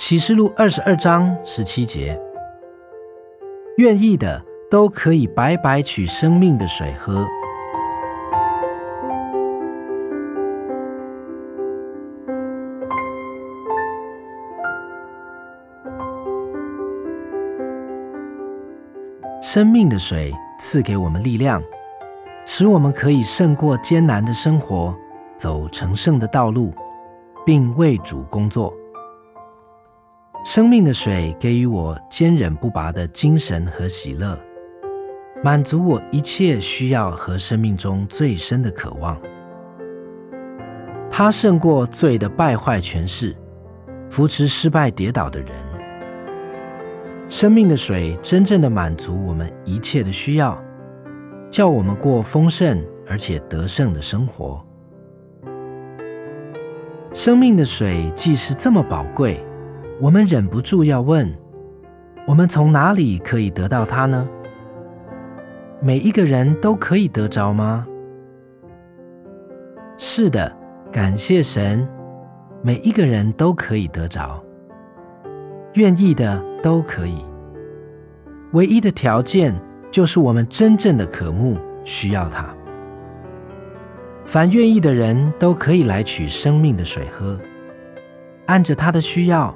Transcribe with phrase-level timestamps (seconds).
[0.00, 2.18] 启示录二十二章十七节，
[3.76, 7.26] 愿意的都可以白白取生命的水喝。
[19.42, 21.62] 生命的水赐给我们力量，
[22.46, 24.96] 使我们可以胜过艰难的生活，
[25.36, 26.72] 走成圣的道路，
[27.44, 28.72] 并为主工作。
[30.42, 34.38] 生命的水给予我坚忍不拔的精神和喜乐，
[35.44, 39.20] 满足我一切需要和生命中最深的渴望。
[41.10, 43.36] 它胜过罪的败坏权势，
[44.08, 45.50] 扶持失败跌倒的人。
[47.28, 50.60] 生命的水真正的满足我们一切的需要，
[51.50, 54.64] 叫我们过丰盛而且得胜的生活。
[57.12, 59.44] 生命的水既是这么宝贵。
[60.00, 61.30] 我们忍不住要问：
[62.26, 64.26] 我们从哪里可以得到它呢？
[65.78, 67.86] 每一个人都可以得着吗？
[69.98, 70.50] 是的，
[70.90, 71.86] 感谢神，
[72.62, 74.42] 每一个人都可以得着。
[75.74, 77.22] 愿意的都可以。
[78.52, 79.54] 唯一的条件
[79.90, 82.48] 就是我们真正的渴慕，需要它。
[84.24, 87.38] 凡愿意的人都可以来取生命的水喝，
[88.46, 89.54] 按着他的需要。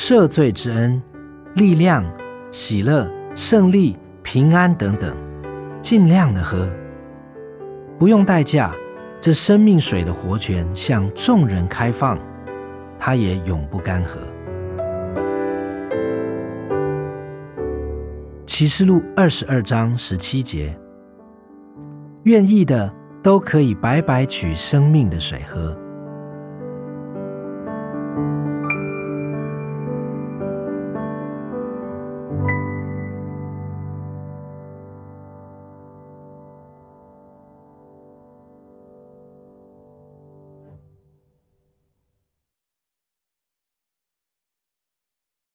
[0.00, 1.02] 赦罪之恩、
[1.56, 2.08] 力量、
[2.52, 5.12] 喜乐、胜利、平安等等，
[5.80, 6.68] 尽量的喝，
[7.98, 8.72] 不用代价。
[9.20, 12.16] 这生命水的活泉向众人开放，
[12.96, 14.18] 它也永不干涸。
[18.46, 20.78] 启示录二十二章十七节，
[22.22, 22.88] 愿意的
[23.20, 25.76] 都可以白白取生命的水喝。